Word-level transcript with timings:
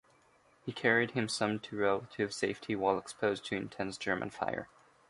He 0.65 0.71
carried 0.71 1.11
him 1.11 1.29
some 1.29 1.59
to 1.59 1.77
relative 1.77 2.33
safety 2.33 2.75
while 2.75 2.97
exposed 2.97 3.45
to 3.45 3.55
intense 3.55 3.99
German 3.99 4.31
fire. 4.31 4.67